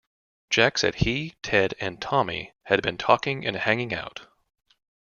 [0.49, 4.25] Jack said he, Ted, and Tommy had been talking and hanging out.